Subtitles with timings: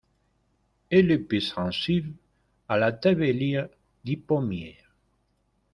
[0.89, 2.15] Elle est peu sensible
[2.67, 3.67] à la tavelure
[4.03, 4.79] du pommier.